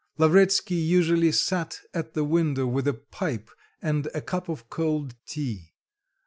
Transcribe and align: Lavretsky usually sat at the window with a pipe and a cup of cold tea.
Lavretsky 0.17 0.73
usually 0.77 1.31
sat 1.31 1.79
at 1.93 2.15
the 2.15 2.23
window 2.23 2.65
with 2.65 2.87
a 2.87 2.93
pipe 2.95 3.51
and 3.83 4.07
a 4.15 4.21
cup 4.21 4.49
of 4.49 4.67
cold 4.67 5.13
tea. 5.27 5.75